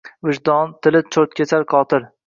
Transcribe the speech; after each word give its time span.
Vijdon 0.27 0.73
tili 0.87 1.03
choʼrtkesar, 1.11 1.69
qotil 1.77 2.15